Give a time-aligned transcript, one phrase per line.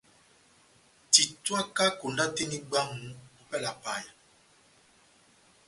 [1.11, 3.07] Titwaka konda tɛ́h eni bwámu
[3.41, 4.11] opɛlɛ ya paya.